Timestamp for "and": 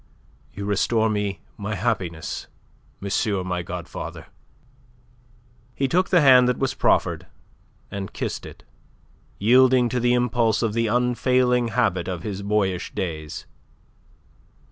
7.91-8.11